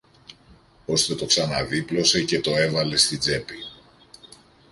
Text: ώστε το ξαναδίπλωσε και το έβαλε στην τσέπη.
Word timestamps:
ώστε 0.85 1.15
το 1.15 1.25
ξαναδίπλωσε 1.25 2.21
και 2.23 2.39
το 2.39 2.55
έβαλε 2.55 2.97
στην 2.97 3.19
τσέπη. 3.19 3.55